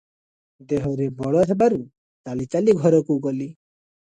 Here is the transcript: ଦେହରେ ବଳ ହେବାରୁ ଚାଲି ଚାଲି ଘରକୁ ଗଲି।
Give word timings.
ଦେହରେ 0.71 1.09
ବଳ 1.19 1.43
ହେବାରୁ 1.51 1.79
ଚାଲି 2.29 2.49
ଚାଲି 2.57 2.77
ଘରକୁ 2.81 3.21
ଗଲି। 3.29 3.49